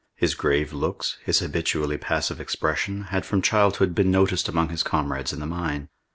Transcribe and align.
His 0.15 0.33
grave 0.33 0.73
looks, 0.73 1.19
his 1.23 1.37
habitually 1.41 1.95
passive 1.99 2.41
expression, 2.41 3.03
had 3.11 3.23
from 3.23 3.43
childhood 3.43 3.93
been 3.93 4.09
noticed 4.09 4.49
among 4.49 4.69
his 4.69 4.81
comrades 4.81 5.31
in 5.31 5.39
the 5.39 5.45
mine. 5.45 5.89